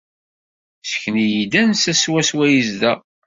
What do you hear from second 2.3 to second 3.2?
i yezdeɣ.